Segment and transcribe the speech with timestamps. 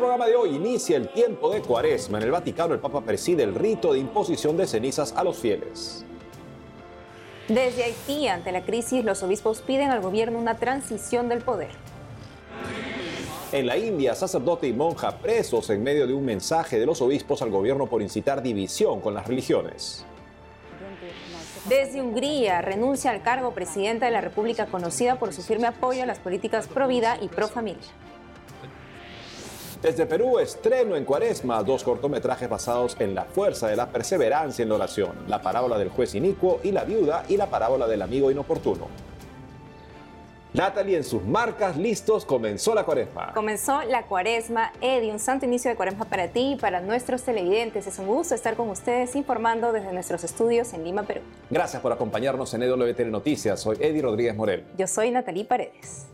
[0.00, 2.16] programa de hoy inicia el tiempo de cuaresma.
[2.16, 6.06] En el Vaticano el Papa preside el rito de imposición de cenizas a los fieles.
[7.48, 11.68] Desde Haití, ante la crisis, los obispos piden al gobierno una transición del poder.
[13.52, 17.42] En la India, sacerdote y monja presos en medio de un mensaje de los obispos
[17.42, 20.06] al gobierno por incitar división con las religiones.
[21.68, 26.06] Desde Hungría, renuncia al cargo presidenta de la República conocida por su firme apoyo a
[26.06, 27.90] las políticas pro vida y pro familia.
[29.82, 34.68] Desde Perú, estreno en Cuaresma, dos cortometrajes basados en la fuerza de la perseverancia en
[34.68, 38.30] la oración, la parábola del juez inicuo y la viuda y la parábola del amigo
[38.30, 38.88] inoportuno.
[40.52, 43.32] Natalie en sus marcas listos, comenzó la cuaresma.
[43.32, 47.86] Comenzó la cuaresma, Eddie, un santo inicio de cuaresma para ti y para nuestros televidentes.
[47.86, 51.22] Es un gusto estar con ustedes informando desde nuestros estudios en Lima, Perú.
[51.48, 53.60] Gracias por acompañarnos en EWTN Noticias.
[53.60, 54.66] Soy Eddie Rodríguez Morel.
[54.76, 56.06] Yo soy Natalie Paredes.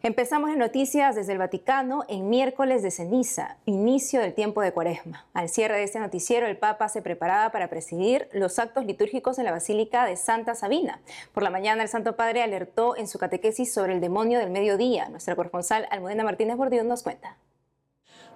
[0.00, 5.26] Empezamos en noticias desde el Vaticano en miércoles de ceniza, inicio del tiempo de cuaresma.
[5.34, 9.44] Al cierre de este noticiero, el Papa se preparaba para presidir los actos litúrgicos en
[9.44, 11.00] la Basílica de Santa Sabina.
[11.34, 15.08] Por la mañana, el Santo Padre alertó en su catequesis sobre el demonio del mediodía.
[15.08, 17.36] Nuestra corresponsal Almudena Martínez Bordión nos cuenta.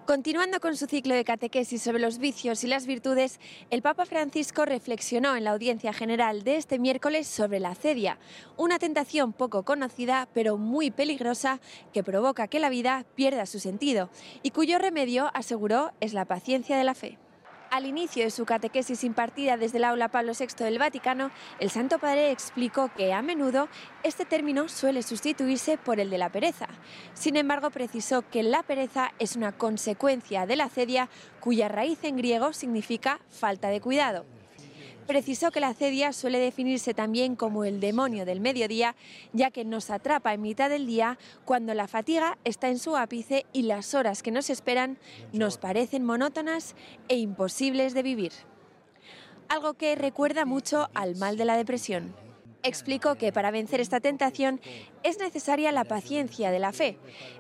[0.06, 3.38] Continuando con su ciclo de catequesis sobre los vicios y las virtudes,
[3.70, 8.18] el Papa Francisco reflexionó en la audiencia general de este miércoles sobre la acedia,
[8.56, 11.60] una tentación poco conocida pero muy peligrosa
[11.92, 14.10] que provoca que la vida pierda su sentido
[14.42, 17.16] y cuyo remedio, aseguró, es la paciencia de la fe.
[17.72, 21.98] Al inicio de su catequesis impartida desde el aula Pablo VI del Vaticano, el Santo
[21.98, 23.66] Padre explicó que a menudo
[24.02, 26.68] este término suele sustituirse por el de la pereza.
[27.14, 31.08] Sin embargo, precisó que la pereza es una consecuencia de la cedia
[31.40, 34.26] cuya raíz en griego significa falta de cuidado.
[35.06, 38.94] Precisó que la cedia suele definirse también como el demonio del mediodía,
[39.32, 43.44] ya que nos atrapa en mitad del día cuando la fatiga está en su ápice
[43.52, 44.98] y las horas que nos esperan
[45.32, 46.76] nos parecen monótonas
[47.08, 48.32] e imposibles de vivir.
[49.48, 52.14] Algo que recuerda mucho al mal de la depresión.
[52.62, 54.60] Explicó que para vencer esta tentación
[55.02, 56.96] es necesaria la paciencia de la fe,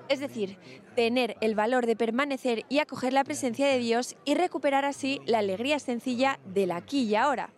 [0.08, 0.58] es decir,
[0.96, 5.38] tener el valor de permanecer y acoger la presencia de Dios y recuperar así la
[5.38, 7.50] alegría sencilla del aquí y ahora.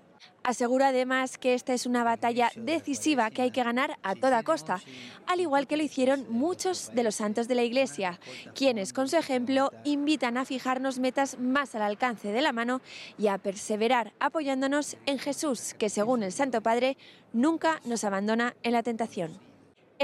[0.44, 4.82] Asegura además que esta es una batalla decisiva que hay que ganar a toda costa,
[5.26, 8.20] al igual que lo hicieron muchos de los santos de la Iglesia,
[8.54, 12.82] quienes con su ejemplo invitan a fijarnos metas más al alcance de la mano
[13.16, 16.98] y a perseverar apoyándonos en Jesús, que según el Santo Padre
[17.32, 19.53] nunca nos abandona en la tentación.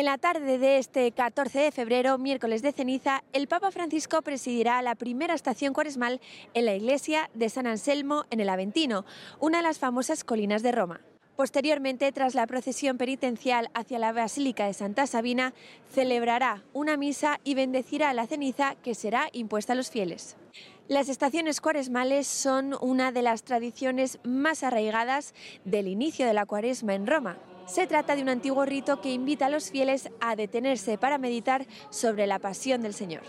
[0.01, 4.81] En la tarde de este 14 de febrero, miércoles de ceniza, el Papa Francisco presidirá
[4.81, 6.23] la primera estación cuaresmal
[6.55, 9.05] en la iglesia de San Anselmo en el Aventino,
[9.41, 11.03] una de las famosas colinas de Roma.
[11.37, 15.53] Posteriormente, tras la procesión penitencial hacia la Basílica de Santa Sabina,
[15.93, 20.39] celebrará una misa y bendecirá la ceniza que será impuesta a los fieles.
[20.89, 25.35] Las estaciones cuaresmales son una de las tradiciones más arraigadas
[25.67, 27.37] del inicio de la cuaresma en Roma.
[27.71, 31.69] Se trata de un antiguo rito que invita a los fieles a detenerse para meditar
[31.91, 33.23] sobre la pasión del Señor.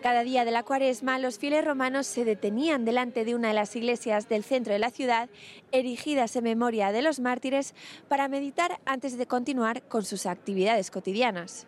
[0.00, 3.74] Cada día de la cuaresma, los fieles romanos se detenían delante de una de las
[3.74, 5.28] iglesias del centro de la ciudad,
[5.72, 7.74] erigidas en memoria de los mártires,
[8.06, 11.66] para meditar antes de continuar con sus actividades cotidianas.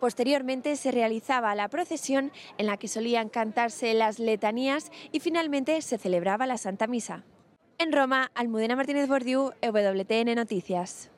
[0.00, 5.98] Posteriormente se realizaba la procesión en la que solían cantarse las letanías y finalmente se
[5.98, 7.22] celebraba la Santa Misa.
[7.78, 11.12] En Roma, Almudena Martínez Bordiú, WTN Noticias.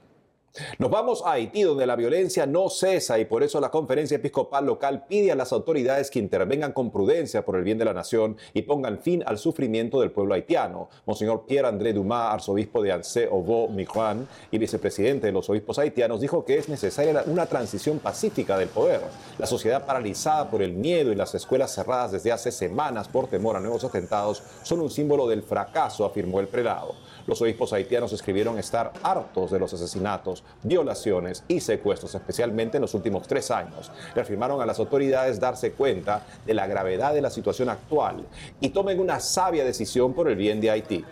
[0.78, 4.66] Nos vamos a Haití, donde la violencia no cesa y por eso la conferencia episcopal
[4.66, 8.36] local pide a las autoridades que intervengan con prudencia por el bien de la nación
[8.52, 10.88] y pongan fin al sufrimiento del pueblo haitiano.
[11.06, 16.44] Monseñor Pierre-André Dumas, arzobispo de Ansé, Obo, Mijuan y vicepresidente de los obispos haitianos, dijo
[16.44, 19.02] que es necesaria una transición pacífica del poder.
[19.38, 23.54] La sociedad paralizada por el miedo y las escuelas cerradas desde hace semanas por temor
[23.54, 26.96] a nuevos atentados son un símbolo del fracaso, afirmó el prelado.
[27.30, 32.92] Los obispos haitianos escribieron estar hartos de los asesinatos, violaciones y secuestros, especialmente en los
[32.92, 33.92] últimos tres años.
[34.16, 38.26] Reafirmaron a las autoridades darse cuenta de la gravedad de la situación actual
[38.60, 41.04] y tomen una sabia decisión por el bien de Haití.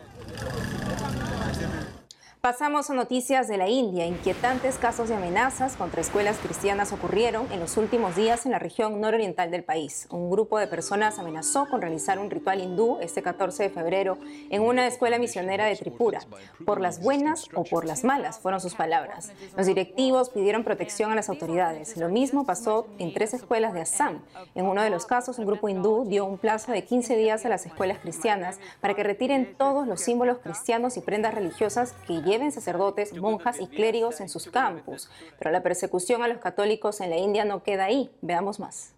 [2.40, 4.06] Pasamos a noticias de la India.
[4.06, 9.00] Inquietantes casos de amenazas contra escuelas cristianas ocurrieron en los últimos días en la región
[9.00, 10.06] nororiental del país.
[10.12, 14.18] Un grupo de personas amenazó con realizar un ritual hindú este 14 de febrero
[14.50, 16.20] en una escuela misionera de Tripura.
[16.64, 19.32] Por las buenas o por las malas, fueron sus palabras.
[19.56, 21.96] Los directivos pidieron protección a las autoridades.
[21.96, 24.22] Lo mismo pasó en tres escuelas de Assam.
[24.54, 27.48] En uno de los casos, un grupo hindú dio un plazo de 15 días a
[27.48, 32.52] las escuelas cristianas para que retiren todos los símbolos cristianos y prendas religiosas que lleven
[32.52, 35.10] sacerdotes, monjas y clérigos en sus campus.
[35.38, 38.10] Pero la persecución a los católicos en la India no queda ahí.
[38.20, 38.94] Veamos más.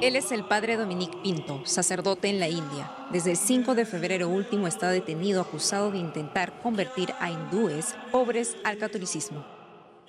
[0.00, 2.90] Él es el padre Dominique Pinto, sacerdote en la India.
[3.12, 8.56] Desde el 5 de febrero último está detenido acusado de intentar convertir a hindúes pobres
[8.64, 9.44] al catolicismo.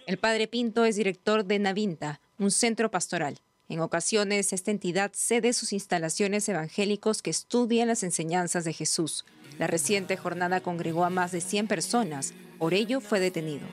[0.08, 3.42] El padre Pinto es director de Navinta, un centro pastoral.
[3.68, 9.26] En ocasiones, esta entidad cede sus instalaciones evangélicos que estudian las enseñanzas de Jesús.
[9.62, 13.68] La reciente jornada congregó a más de 100 personas, por ello fue detenido.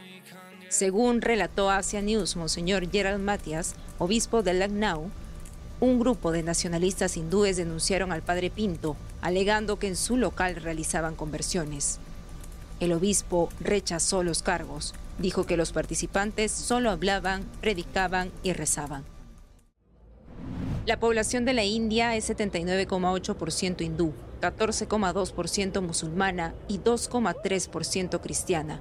[0.69, 5.11] Según relató Asia News Monseñor Gerald Matias, obispo de Lucknow,
[5.81, 11.15] un grupo de nacionalistas hindúes denunciaron al padre Pinto, alegando que en su local realizaban
[11.15, 12.01] conversiones.
[12.81, 19.05] El obispo rechazó los cargos, dijo que los participantes solo hablaban, predicaban y rezaban.
[20.85, 28.81] La población de la India es 79,8% hindú, 14,2% musulmana y 2,3% cristiana.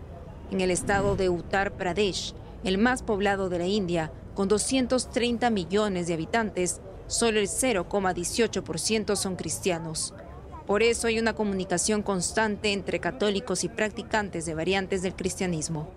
[0.51, 2.33] En el estado de Uttar Pradesh,
[2.63, 9.36] el más poblado de la India, con 230 millones de habitantes, solo el 0,18% son
[9.36, 10.13] cristianos.
[10.65, 15.89] Por eso hay una comunicación constante entre católicos y practicantes de variantes del cristianismo.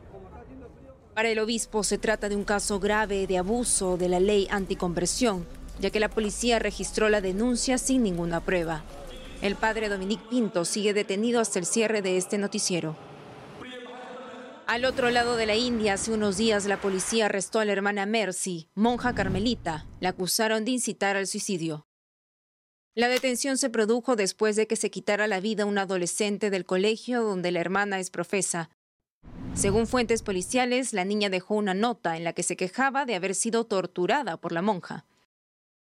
[1.15, 5.45] Para el obispo se trata de un caso grave de abuso de la ley anticonversión
[5.81, 8.85] ya que la policía registró la denuncia sin ninguna prueba.
[9.43, 12.95] El padre Dominique Pinto sigue detenido hasta el cierre de este noticiero.
[14.67, 18.05] Al otro lado de la India, hace unos días la policía arrestó a la hermana
[18.05, 19.87] Mercy, monja carmelita.
[19.99, 21.87] La acusaron de incitar al suicidio.
[22.95, 27.23] La detención se produjo después de que se quitara la vida un adolescente del colegio
[27.23, 28.69] donde la hermana es profesa.
[29.55, 33.35] Según fuentes policiales, la niña dejó una nota en la que se quejaba de haber
[33.35, 35.07] sido torturada por la monja.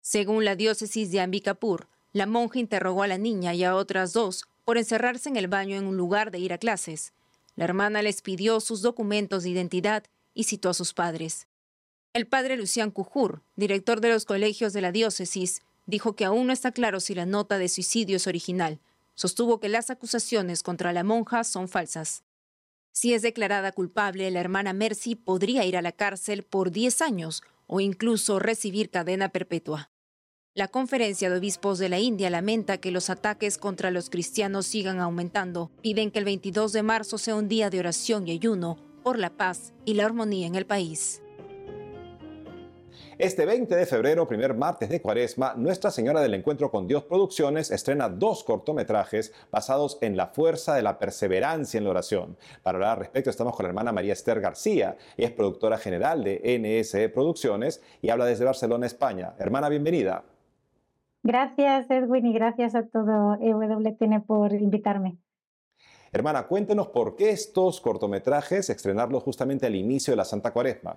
[0.00, 4.44] Según la diócesis de Ambikapur, la monja interrogó a la niña y a otras dos
[4.64, 7.12] por encerrarse en el baño en un lugar de ir a clases.
[7.56, 10.04] La hermana les pidió sus documentos de identidad
[10.34, 11.46] y citó a sus padres.
[12.12, 16.52] El padre Lucián Cujur, director de los colegios de la diócesis, dijo que aún no
[16.52, 18.80] está claro si la nota de suicidio es original.
[19.14, 22.24] Sostuvo que las acusaciones contra la monja son falsas.
[22.92, 27.42] Si es declarada culpable, la hermana Mercy podría ir a la cárcel por 10 años
[27.66, 29.90] o incluso recibir cadena perpetua.
[30.56, 34.98] La Conferencia de Obispos de la India lamenta que los ataques contra los cristianos sigan
[34.98, 35.70] aumentando.
[35.80, 39.30] Piden que el 22 de marzo sea un día de oración y ayuno por la
[39.30, 41.22] paz y la armonía en el país.
[43.16, 47.70] Este 20 de febrero, primer martes de Cuaresma, Nuestra Señora del Encuentro con Dios Producciones
[47.70, 52.36] estrena dos cortometrajes basados en la fuerza de la perseverancia en la oración.
[52.64, 56.24] Para hablar al respecto estamos con la hermana María Esther García, ella es productora general
[56.24, 59.34] de NSE Producciones y habla desde Barcelona, España.
[59.38, 60.24] Hermana, bienvenida.
[61.22, 65.18] Gracias Edwin y gracias a todo EWTN por invitarme.
[66.12, 70.96] Hermana, cuéntenos por qué estos cortometrajes estrenarlos justamente al inicio de la Santa Cuaresma.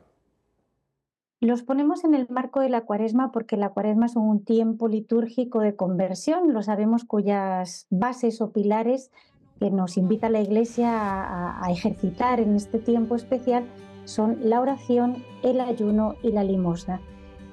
[1.40, 5.60] Los ponemos en el marco de la cuaresma porque la cuaresma es un tiempo litúrgico
[5.60, 9.12] de conversión, lo sabemos cuyas bases o pilares
[9.60, 13.66] que nos invita la Iglesia a, a, ejercitar en este tiempo especial
[14.06, 17.02] son la oración, el ayuno y la limosna.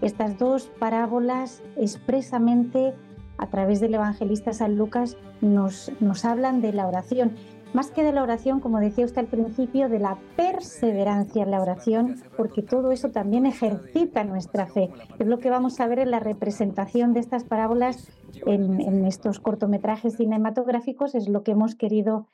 [0.03, 2.95] Estas dos parábolas expresamente
[3.39, 5.91] a través del evangelista San Lucas nos,
[6.25, 7.33] hablan de la oración
[7.73, 11.63] más que de la oración, como decía usted al principio, de la perseverancia en la
[11.63, 14.91] oración, porque todo eso también ejercita nuestra fe.
[15.21, 18.11] Es lo que vamos a ver en la representación de estas parábolas
[18.45, 22.27] en, estos cortometrajes cinematográficos, es lo que hemos querido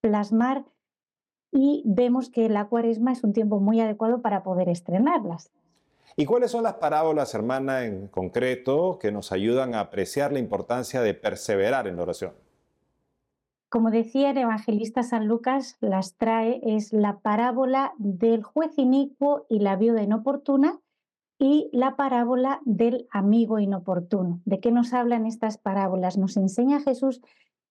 [0.00, 0.64] plasmar
[1.50, 5.50] y vemos que la cuaresma es un tiempo muy adecuado para poder estrenarlas.
[6.16, 11.00] ¿Y cuáles son las parábolas, hermana, en concreto, que nos ayudan a apreciar la importancia
[11.00, 12.34] de perseverar en la oración?
[13.68, 19.58] Como decía el evangelista San Lucas, las trae es la parábola del juez inicuo y
[19.58, 20.78] la viuda inoportuna
[21.40, 24.40] y la parábola del amigo inoportuno.
[24.44, 26.16] ¿De qué nos hablan estas parábolas?
[26.16, 27.20] Nos enseña Jesús,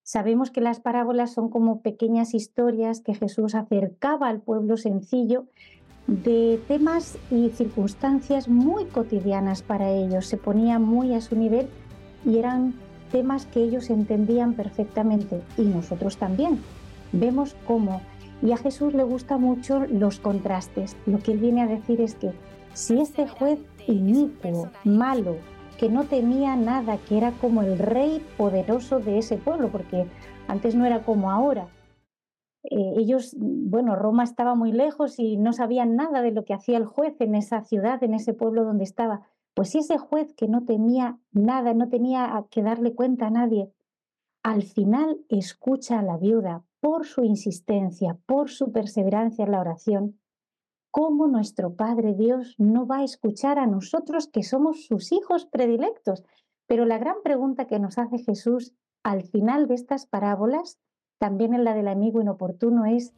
[0.01, 5.45] sabemos que las parábolas son como pequeñas historias que Jesús acercaba al pueblo sencillo
[6.07, 11.67] de temas y circunstancias muy cotidianas para ellos, se ponía muy a su nivel
[12.25, 12.73] y eran
[13.11, 16.59] temas que ellos entendían perfectamente y nosotros también.
[17.11, 18.01] Vemos cómo,
[18.41, 20.97] y a Jesús le gusta mucho los contrastes.
[21.05, 22.31] Lo que él viene a decir es que
[22.73, 25.37] si este juez inicuo, malo,
[25.77, 30.05] que no temía nada, que era como el rey poderoso de ese pueblo, porque
[30.47, 31.67] antes no era como ahora.
[32.63, 36.77] Eh, ellos, bueno, Roma estaba muy lejos y no sabían nada de lo que hacía
[36.77, 39.21] el juez en esa ciudad, en ese pueblo donde estaba.
[39.53, 43.71] Pues si ese juez que no temía nada, no tenía que darle cuenta a nadie,
[44.43, 50.19] al final escucha a la viuda por su insistencia, por su perseverancia en la oración,
[50.91, 56.23] ¿cómo nuestro Padre Dios no va a escuchar a nosotros que somos sus hijos predilectos?
[56.67, 60.77] Pero la gran pregunta que nos hace Jesús al final de estas parábolas,
[61.17, 63.13] también en la del amigo inoportuno, es,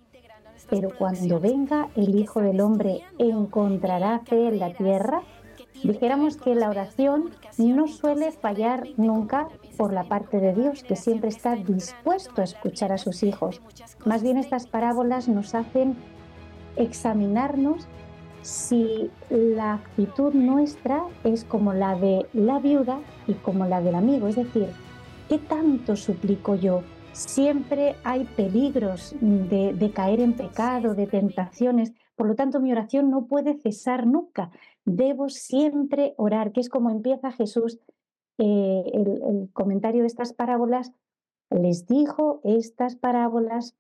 [0.70, 5.22] pero cuando venga el Hijo del Hombre, ¿encontrará fe en la tierra?
[5.84, 9.48] Dijéramos que la oración no suele fallar nunca
[9.78, 13.62] por la parte de Dios, que siempre está dispuesto a escuchar a sus hijos.
[14.06, 15.96] Más bien estas parábolas nos hacen
[16.78, 17.88] examinarnos
[18.42, 24.28] si la actitud nuestra es como la de la viuda y como la del amigo,
[24.28, 24.70] es decir,
[25.28, 26.84] ¿qué tanto suplico yo?
[27.16, 33.28] Siempre hay peligros de, caer en pecado, de tentaciones, por lo tanto mi oración no
[33.28, 34.52] puede cesar nunca,
[34.84, 37.80] debo siempre orar, que es como empieza Jesús
[38.38, 40.92] eh, el, comentario de estas parábolas,
[41.50, 43.78] les dijo estas parábolas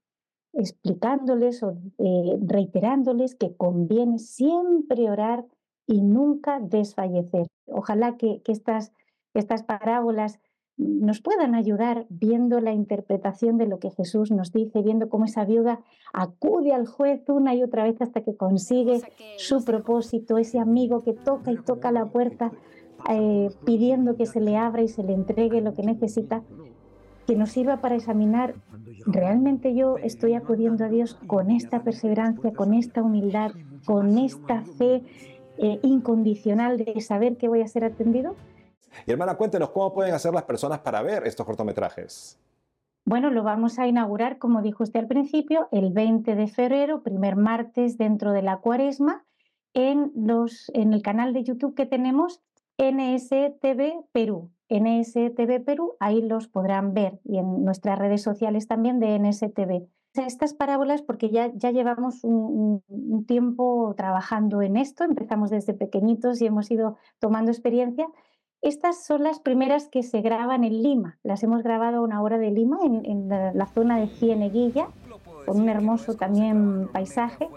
[0.53, 5.45] explicándoles o eh, reiterándoles que conviene siempre orar
[5.87, 7.47] y nunca desfallecer.
[7.65, 8.93] Ojalá que, estas,
[9.33, 10.39] estas parábolas
[10.77, 15.45] nos puedan ayudar viendo la interpretación de lo que Jesús nos dice, viendo cómo esa
[15.45, 15.79] viuda
[16.11, 19.01] acude al juez una y otra vez hasta que consigue
[19.37, 22.51] su propósito, ese amigo que toca y toca la puerta
[23.09, 26.43] eh, pidiendo que se le abra y se le entregue lo que necesita,
[27.25, 28.55] que nos sirva para examinar,
[29.05, 33.51] ¿realmente yo estoy acudiendo a Dios con esta perseverancia, con esta humildad,
[33.85, 35.03] con esta fe
[35.57, 38.35] eh, incondicional de saber que voy a ser atendido?
[39.05, 42.39] Y hermana, cuéntenos cómo pueden hacer las personas para ver estos cortometrajes.
[43.07, 47.35] Bueno, lo vamos a inaugurar, como dijo usted al principio, el 20 de febrero, primer
[47.35, 49.23] martes dentro de la cuaresma,
[49.75, 52.41] en, los, en el canal de YouTube que tenemos
[52.79, 54.49] NSTV Perú.
[54.69, 59.87] NSTV Perú, ahí los podrán ver y en nuestras redes sociales también de NSTV.
[60.15, 66.41] Estas parábolas, porque ya, ya llevamos un, un tiempo trabajando en esto, empezamos desde pequeñitos
[66.41, 68.07] y hemos ido tomando experiencia,
[68.61, 71.17] estas son las primeras que se graban en Lima.
[71.23, 74.87] Las hemos grabado a una hora de Lima, en, la, zona de Cieneguilla,
[75.45, 77.47] con un hermoso también paisaje.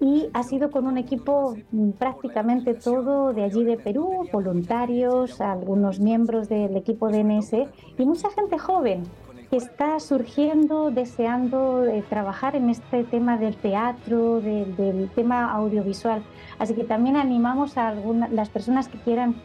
[0.00, 5.98] Y ha sido con un equipo mm, prácticamente todo de allí de Perú, voluntarios, algunos
[5.98, 7.54] miembros del equipo de NS
[7.98, 9.02] y mucha gente joven
[9.50, 16.22] que está surgiendo, deseando eh, trabajar en este tema del teatro, del tema audiovisual.
[16.58, 17.94] Así que también animamos a
[18.30, 19.36] las personas que quieran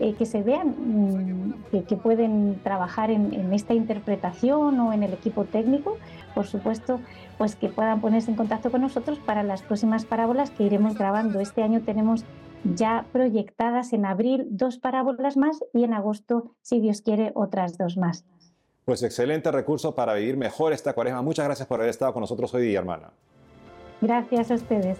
[0.00, 5.44] eh, que se vean mm, que, pueden trabajar en, esta interpretación o en el equipo
[5.44, 5.98] técnico,
[6.34, 7.00] por supuesto,
[7.38, 11.40] pues que puedan ponerse en contacto con nosotros para las próximas parábolas que iremos grabando.
[11.40, 12.24] Este año tenemos
[12.64, 17.96] ya proyectadas en abril dos parábolas más y en agosto, si Dios quiere, otras dos
[17.96, 18.24] más.
[18.84, 21.22] Pues excelente recurso para vivir mejor esta cuaresma.
[21.22, 23.10] Muchas gracias por haber estado con nosotros hoy día, hermana.
[24.00, 24.98] Gracias a ustedes.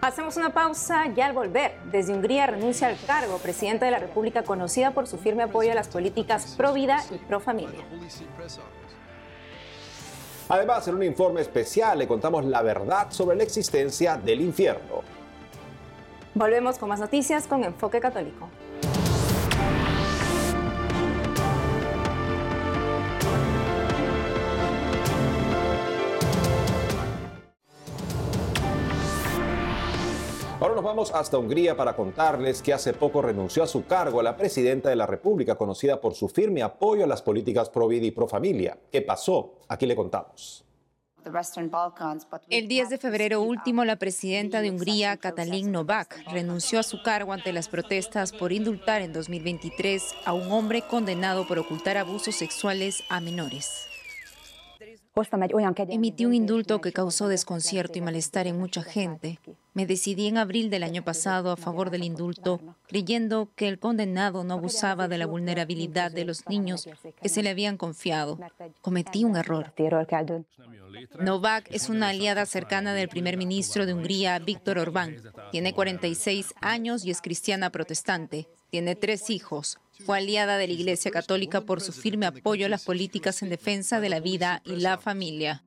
[0.00, 4.44] Hacemos una pausa y al volver, desde Hungría renuncia al cargo presidenta de la República
[4.44, 7.80] conocida por su firme apoyo a las políticas pro vida y pro familia.
[10.48, 15.02] Además, en un informe especial le contamos la verdad sobre la existencia del infierno.
[16.32, 18.48] Volvemos con más noticias con Enfoque Católico.
[30.60, 34.24] Ahora nos vamos hasta Hungría para contarles que hace poco renunció a su cargo a
[34.24, 38.06] la presidenta de la República, conocida por su firme apoyo a las políticas pro vida
[38.06, 38.76] y pro familia.
[38.90, 39.60] ¿Qué pasó?
[39.68, 40.64] Aquí le contamos.
[42.48, 47.32] El 10 de febrero último, la presidenta de Hungría, Katalin Novak, renunció a su cargo
[47.32, 53.04] ante las protestas por indultar en 2023 a un hombre condenado por ocultar abusos sexuales
[53.08, 53.87] a menores.
[55.88, 59.38] Emití un indulto que causó desconcierto y malestar en mucha gente.
[59.74, 64.44] Me decidí en abril del año pasado a favor del indulto, creyendo que el condenado
[64.44, 66.88] no abusaba de la vulnerabilidad de los niños
[67.20, 68.38] que se le habían confiado.
[68.80, 69.72] Cometí un error.
[71.20, 75.16] Novak es una aliada cercana del primer ministro de Hungría, Víctor Orbán.
[75.50, 78.48] Tiene 46 años y es cristiana protestante.
[78.70, 79.78] Tiene tres hijos.
[80.04, 84.00] Fue aliada de la Iglesia Católica por su firme apoyo a las políticas en defensa
[84.00, 85.64] de la vida y la familia.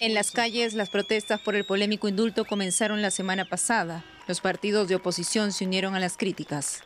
[0.00, 4.04] En las calles, las protestas por el polémico indulto comenzaron la semana pasada.
[4.26, 6.82] Los partidos de oposición se unieron a las críticas.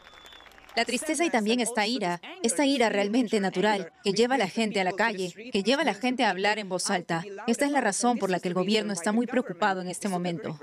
[0.76, 4.80] La tristeza y también esta ira, esta ira realmente natural, que lleva a la gente
[4.80, 7.24] a la calle, que lleva a la gente a hablar en voz alta.
[7.46, 10.58] Esta es la razón por la que el gobierno está muy preocupado en este momento.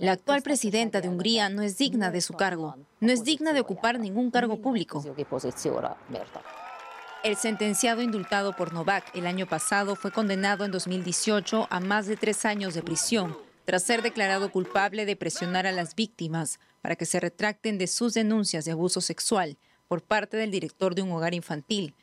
[0.00, 3.60] La actual presidenta de Hungría no es digna de su cargo, no es digna de
[3.60, 5.02] ocupar ningún cargo público.
[7.24, 12.16] El sentenciado indultado por Novak el año pasado fue condenado en 2018 a más de
[12.16, 13.36] tres años de prisión
[13.66, 18.14] tras ser declarado culpable de presionar a las víctimas para que se retracten de sus
[18.14, 19.58] denuncias de abuso sexual,
[19.88, 21.94] por parte del director de un hogar infantil.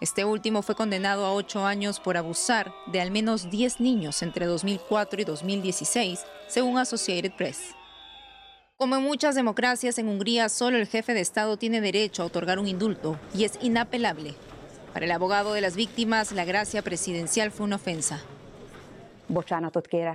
[0.00, 4.46] Este último fue condenado a ocho años por abusar de al menos 10 niños entre
[4.46, 6.20] 2004 y 2016,
[6.50, 7.74] según Associated Press.
[8.76, 12.58] Como en muchas democracias, en Hungría solo el jefe de Estado tiene derecho a otorgar
[12.58, 14.34] un indulto y es inapelable.
[14.92, 18.20] Para el abogado de las víctimas, la gracia presidencial fue una ofensa.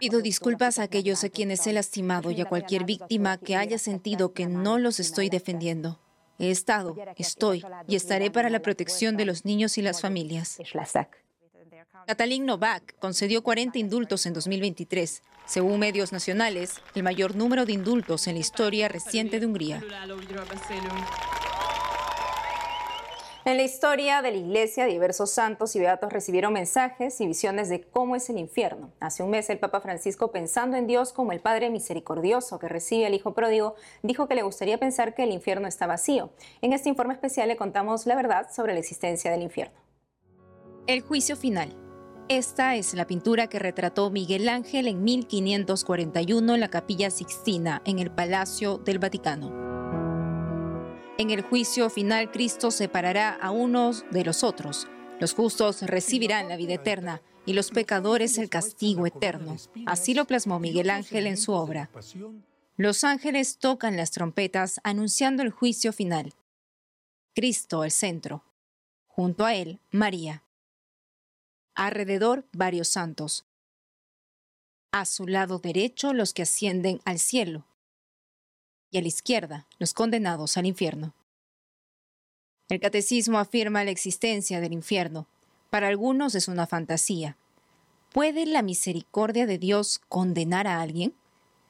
[0.01, 4.34] Pido disculpas a aquellos a quienes he lastimado y a cualquier víctima que haya sentido
[4.34, 6.01] que no los estoy defendiendo.
[6.38, 10.58] He estado, estoy y estaré para la protección de los niños y las familias.
[12.08, 18.27] Katalin Novak concedió 40 indultos en 2023, según medios nacionales, el mayor número de indultos
[18.27, 19.81] en la historia reciente de Hungría.
[23.45, 27.83] En la historia de la Iglesia, diversos santos y beatos recibieron mensajes y visiones de
[27.83, 28.91] cómo es el infierno.
[28.99, 33.05] Hace un mes, el Papa Francisco, pensando en Dios como el Padre misericordioso que recibe
[33.05, 36.31] al Hijo pródigo, dijo que le gustaría pensar que el infierno está vacío.
[36.63, 39.77] En este informe especial le contamos la verdad sobre la existencia del infierno.
[40.87, 41.85] El juicio final.
[42.27, 48.00] Esta es la pintura que retrató Miguel Ángel en 1541 en la Capilla Sixtina, en
[48.00, 49.51] el Palacio del Vaticano.
[51.20, 54.88] En el juicio final, Cristo separará a unos de los otros.
[55.20, 59.55] Los justos recibirán la vida eterna y los pecadores el castigo eterno.
[59.86, 61.91] Así lo plasmó Miguel Ángel en su obra.
[62.75, 66.34] Los ángeles tocan las trompetas anunciando el juicio final.
[67.36, 68.44] Cristo al centro.
[69.05, 70.44] Junto a él, María.
[71.75, 73.46] Alrededor, varios santos.
[74.91, 77.65] A su lado derecho, los que ascienden al cielo
[78.91, 81.13] y a la izquierda los condenados al infierno.
[82.70, 85.27] El catecismo afirma la existencia del infierno.
[85.70, 87.38] Para algunos es una fantasía.
[88.13, 91.13] ¿Puede la misericordia de Dios condenar a alguien?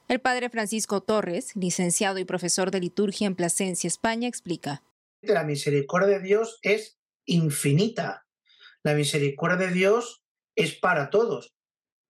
[0.07, 4.83] El padre Francisco Torres, licenciado y profesor de liturgia en Plasencia, España, explica.
[5.21, 8.24] La misericordia de Dios es infinita.
[8.85, 10.21] La misericordia de Dios
[10.55, 11.55] es para todos.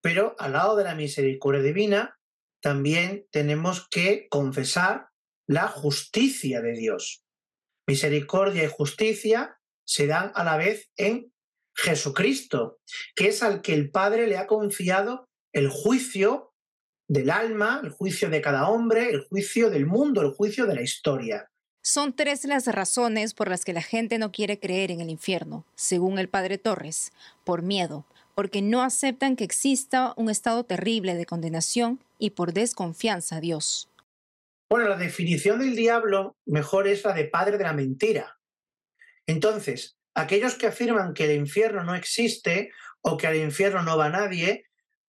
[0.01, 2.19] Pero al lado de la misericordia divina
[2.61, 5.07] también tenemos que confesar
[5.47, 7.23] la justicia de Dios.
[7.87, 9.57] Misericordia y justicia
[9.87, 11.31] se dan a la vez en
[11.77, 12.79] Jesucristo,
[13.15, 16.53] que es al que el Padre le ha confiado el juicio
[17.07, 20.81] del alma, el juicio de cada hombre, el juicio del mundo, el juicio de la
[20.81, 21.49] historia.
[21.87, 25.65] Son tres las razones por las que la gente no quiere creer en el infierno,
[25.75, 31.27] según el padre Torres, por miedo, porque no aceptan que exista un estado terrible de
[31.27, 33.87] condenación y por desconfianza a Dios.
[34.67, 38.39] Bueno, la definición del diablo mejor es la de padre de la mentira.
[39.27, 42.71] Entonces, aquellos que afirman que el infierno no existe
[43.01, 44.65] o que al infierno no va nadie,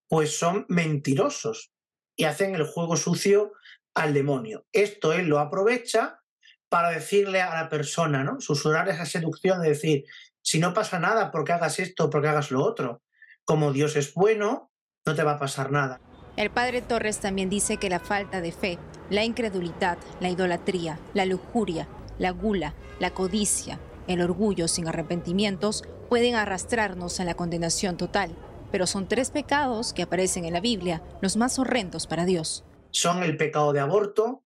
[0.09, 1.71] pues son mentirosos
[2.17, 3.55] y hacen el juego sucio
[3.95, 4.67] al demonio.
[4.73, 6.21] Esto él lo aprovecha
[6.69, 8.41] para decirle a la persona, ¿no?
[8.41, 10.05] Susurrar esa seducción de decir,
[10.43, 13.03] si no pasa nada porque hagas esto, porque hagas lo otro
[13.47, 14.71] como Dios es bueno,
[15.07, 16.01] no te va a pasar nada.
[16.37, 21.25] El padre Torres también dice que la falta de fe, la incredulidad, la idolatría, la
[21.25, 28.37] lujuria, la gula, la codicia, el orgullo sin arrepentimientos pueden arrastrarnos a la condenación total,
[28.73, 32.65] pero son tres pecados que aparecen en la Biblia, los más horrendos para Dios.
[32.91, 34.45] Son el pecado de aborto,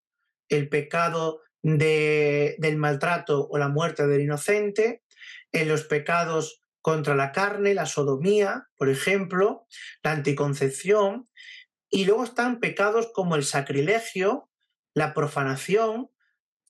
[0.51, 5.03] el pecado de, del maltrato o la muerte del inocente,
[5.53, 9.67] en los pecados contra la carne, la sodomía, por ejemplo,
[10.03, 11.29] la anticoncepción,
[11.91, 14.49] y luego están pecados como el sacrilegio,
[14.95, 16.11] la profanación,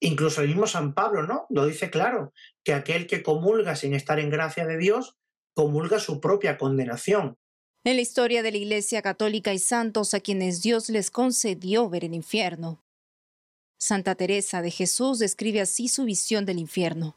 [0.00, 1.46] incluso el mismo San Pablo, ¿no?
[1.50, 2.32] Lo dice claro,
[2.64, 5.18] que aquel que comulga sin estar en gracia de Dios,
[5.54, 7.36] comulga su propia condenación.
[7.84, 12.04] En la historia de la Iglesia Católica hay santos a quienes Dios les concedió ver
[12.04, 12.82] el infierno.
[13.80, 17.16] Santa Teresa de Jesús describe así su visión del infierno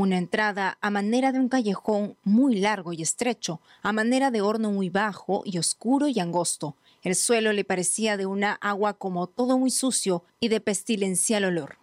[0.00, 4.70] una entrada a manera de un callejón muy largo y estrecho, a manera de horno
[4.70, 6.76] muy bajo y oscuro y angosto.
[7.02, 11.78] El suelo le parecía de una agua como todo muy sucio y de pestilencial olor.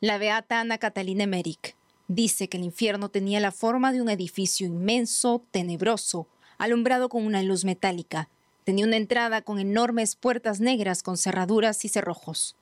[0.00, 1.76] La beata Ana Catalina Emmerich
[2.08, 7.42] dice que el infierno tenía la forma de un edificio inmenso, tenebroso, alumbrado con una
[7.42, 8.28] luz metálica.
[8.64, 12.56] Tenía una entrada con enormes puertas negras con cerraduras y cerrojos.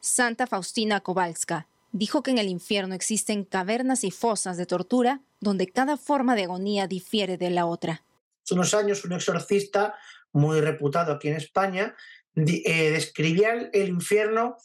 [0.00, 5.66] Santa Faustina Kowalska dijo que en el infierno existen cavernas y fosas de tortura donde
[5.66, 8.04] cada forma de agonía difiere de la otra.
[8.44, 9.94] Hace unos años un exorcista
[10.32, 11.96] muy reputado aquí en España
[12.36, 14.56] eh, describía el, infierno,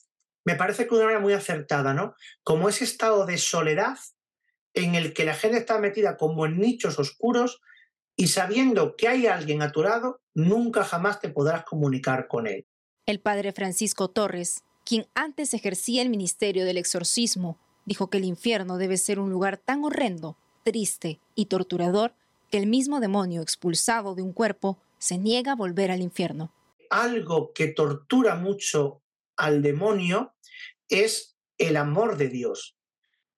[0.43, 2.15] me parece que de una manera muy acertada, ¿no?
[2.43, 3.97] Como ese estado de soledad
[4.73, 7.61] en el que la gente está metida como en nichos oscuros
[8.15, 12.65] y sabiendo que hay alguien a tu lado, nunca jamás te podrás comunicar con él.
[13.05, 18.77] El padre Francisco Torres quien antes ejercía el ministerio del exorcismo, dijo que el infierno
[18.77, 22.13] debe ser un lugar tan horrendo, triste y torturador
[22.51, 26.53] que el mismo demonio expulsado de un cuerpo se niega a volver al infierno.
[26.89, 29.01] Algo que tortura mucho
[29.35, 30.35] al demonio
[30.87, 32.77] es el amor de Dios.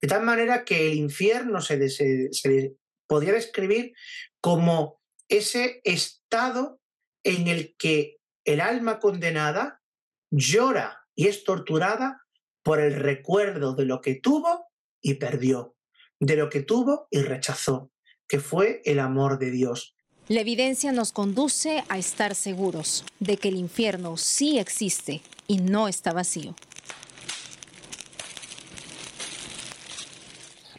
[0.02, 2.76] De tal manera que el infierno se, se
[3.08, 3.94] podría describir
[4.42, 6.80] como ese estado
[7.24, 9.82] en el que el alma condenada
[10.30, 12.22] llora y es torturada
[12.64, 14.68] por el recuerdo de lo que tuvo
[15.02, 15.76] y perdió,
[16.20, 17.92] de lo que tuvo y rechazó,
[18.28, 19.96] que fue el amor de Dios.
[20.28, 25.88] La evidencia nos conduce a estar seguros de que el infierno sí existe y no
[25.88, 26.56] está vacío.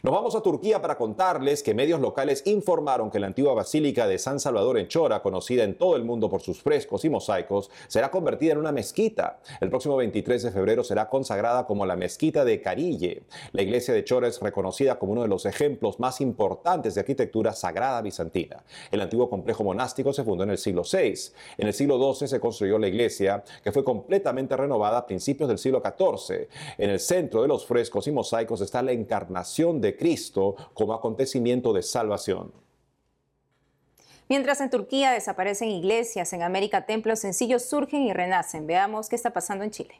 [0.09, 4.17] Nos vamos a Turquía para contarles que medios locales informaron que la antigua Basílica de
[4.17, 8.09] San Salvador en Chora, conocida en todo el mundo por sus frescos y mosaicos, será
[8.09, 9.39] convertida en una mezquita.
[9.61, 13.21] El próximo 23 de febrero será consagrada como la Mezquita de Carille.
[13.51, 17.53] La iglesia de Chora es reconocida como uno de los ejemplos más importantes de arquitectura
[17.53, 18.63] sagrada bizantina.
[18.89, 21.13] El antiguo complejo monástico se fundó en el siglo VI.
[21.59, 25.59] En el siglo XII se construyó la iglesia, que fue completamente renovada a principios del
[25.59, 26.47] siglo XIV.
[26.79, 31.73] En el centro de los frescos y mosaicos está la encarnación de Cristo como acontecimiento
[31.73, 32.53] de salvación.
[34.29, 38.65] Mientras en Turquía desaparecen iglesias, en América templos sencillos surgen y renacen.
[38.65, 39.95] Veamos qué está pasando en Chile.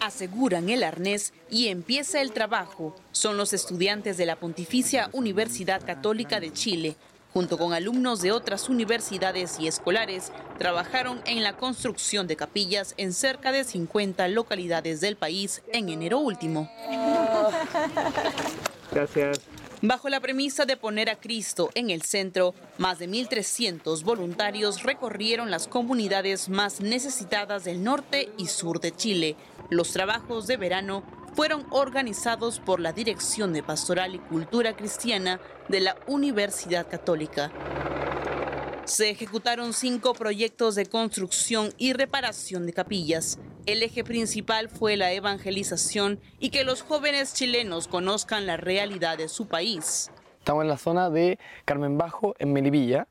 [0.00, 2.94] Aseguran el arnés y empieza el trabajo.
[3.12, 6.96] Son los estudiantes de la Pontificia Universidad Católica de Chile,
[7.32, 13.12] junto con alumnos de otras universidades y escolares, trabajaron en la construcción de capillas en
[13.12, 16.70] cerca de 50 localidades del país en enero último.
[18.90, 19.40] Gracias.
[19.82, 25.50] Bajo la premisa de poner a Cristo en el centro, más de 1.300 voluntarios recorrieron
[25.50, 29.36] las comunidades más necesitadas del norte y sur de Chile.
[29.70, 31.02] Los trabajos de verano
[31.34, 37.50] fueron organizados por la Dirección de Pastoral y Cultura Cristiana de la Universidad Católica.
[38.84, 43.38] Se ejecutaron cinco proyectos de construcción y reparación de capillas.
[43.66, 49.28] El eje principal fue la evangelización y que los jóvenes chilenos conozcan la realidad de
[49.28, 50.10] su país.
[50.38, 53.06] Estamos en la zona de Carmen Bajo, en Melipilla.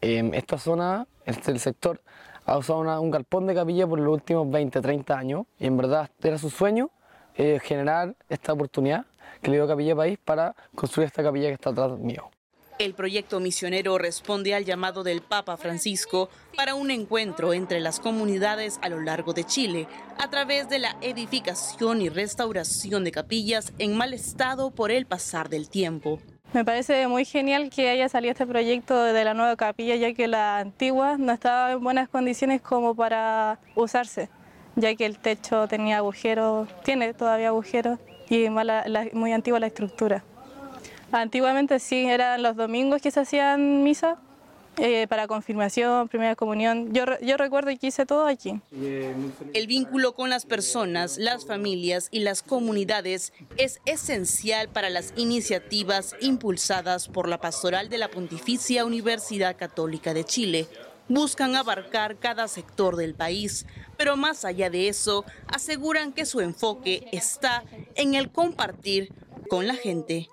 [0.00, 2.00] En esta zona, este, el sector,
[2.44, 6.10] ha usado un galpón de capilla por los últimos 20, 30 años y en verdad
[6.22, 6.90] era su sueño
[7.38, 9.06] eh, generar esta oportunidad
[9.40, 12.28] que le dio Capilla País para construir esta capilla que está atrás mío.
[12.80, 18.80] El proyecto misionero responde al llamado del Papa Francisco para un encuentro entre las comunidades
[18.82, 19.86] a lo largo de Chile
[20.18, 25.48] a través de la edificación y restauración de capillas en mal estado por el pasar
[25.48, 26.20] del tiempo.
[26.52, 30.26] Me parece muy genial que haya salido este proyecto de la nueva capilla ya que
[30.26, 34.28] la antigua no estaba en buenas condiciones como para usarse
[34.78, 37.98] ya que el techo tenía agujeros, tiene todavía agujeros
[38.30, 38.48] y
[39.12, 40.24] muy antigua la estructura.
[41.10, 44.18] Antiguamente sí, eran los domingos que se hacían misa
[44.76, 46.92] eh, para confirmación, primera comunión.
[46.92, 48.60] Yo, yo recuerdo que hice todo aquí.
[49.54, 56.14] El vínculo con las personas, las familias y las comunidades es esencial para las iniciativas
[56.20, 60.68] impulsadas por la Pastoral de la Pontificia Universidad Católica de Chile
[61.08, 63.66] buscan abarcar cada sector del país,
[63.96, 69.12] pero más allá de eso, aseguran que su enfoque está en el compartir
[69.48, 70.28] con la gente.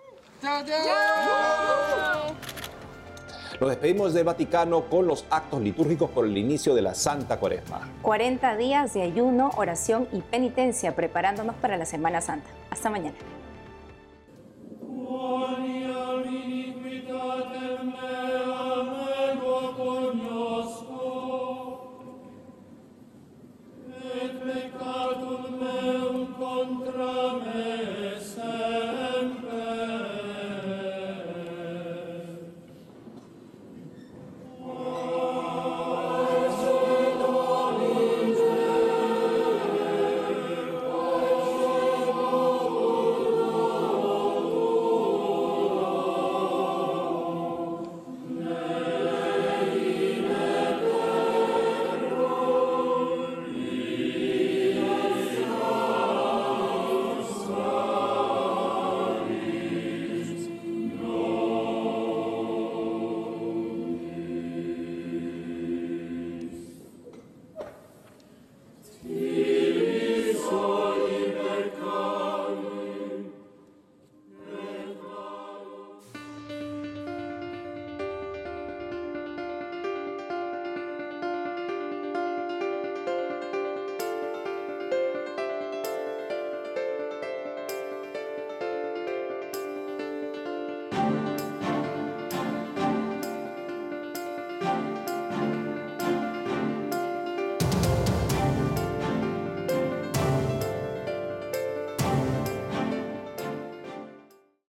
[3.59, 7.89] Nos despedimos del Vaticano con los actos litúrgicos por el inicio de la Santa Cuaresma.
[8.01, 12.49] 40 días de ayuno, oración y penitencia preparándonos para la Semana Santa.
[12.69, 13.15] Hasta mañana.